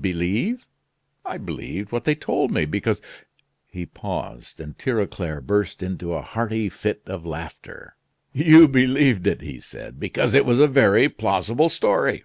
[0.00, 0.64] "Believe!
[1.22, 3.02] I believed what they told me, because"
[3.66, 7.94] He paused, and Tirauclair burst into a hearty fit of laughter.
[8.32, 12.24] "You believed it," he said, "because it was a very plausible story."